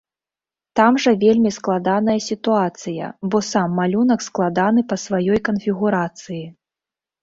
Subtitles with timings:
[0.79, 6.47] Там жа вельмі складаная сітуацыя, бо сам малюнак складаны па сваёй канфігурацыі.